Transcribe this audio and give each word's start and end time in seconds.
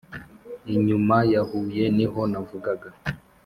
inyuma 0.75 1.17
ya 1.31 1.41
huye 1.49 1.85
ni 1.95 2.05
ho 2.11 2.21
navugaga. 2.31 2.89